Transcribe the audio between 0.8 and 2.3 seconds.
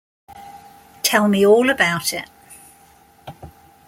Tell me all about it.